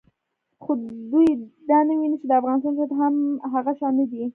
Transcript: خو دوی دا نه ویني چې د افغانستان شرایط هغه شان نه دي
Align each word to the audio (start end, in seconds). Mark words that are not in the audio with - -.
خو 0.63 0.71
دوی 1.11 1.27
دا 1.69 1.77
نه 1.87 1.93
ویني 1.99 2.17
چې 2.21 2.25
د 2.27 2.31
افغانستان 2.39 2.73
شرایط 2.77 2.91
هغه 3.53 3.71
شان 3.79 3.93
نه 3.99 4.05
دي 4.11 4.21